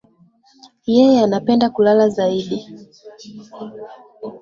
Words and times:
Yeye 0.93 1.19
anapenda 1.23 1.65
kulala 1.73 2.05
zaidi. 2.15 2.57